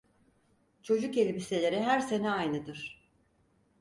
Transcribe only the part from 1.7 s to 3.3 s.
her sene aynıdır…